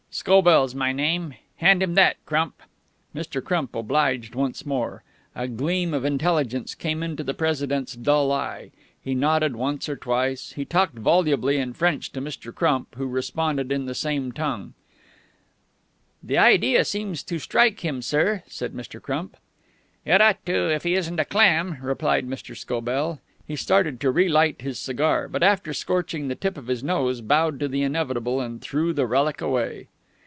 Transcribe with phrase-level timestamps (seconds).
[0.13, 1.35] Scobell's my name.
[1.55, 2.61] Hand him that, Crump."
[3.15, 3.41] Mr.
[3.41, 5.03] Crump obliged once more.
[5.33, 8.71] A gleam of intelligence came into the President's dull eye.
[9.01, 10.51] He nodded once or twice.
[10.51, 12.53] He talked volubly in French to Mr.
[12.53, 14.73] Crump, who responded in the same tongue.
[16.21, 19.01] "The idea seems to strike him, sir," said Mr.
[19.01, 19.37] Crump.
[20.03, 22.53] "It ought to, if he isn't a clam," replied Mr.
[22.55, 23.21] Scobell.
[23.47, 27.61] He started to relight his cigar, but after scorching the tip of his nose, bowed
[27.61, 29.87] to the inevitable and threw the relic away.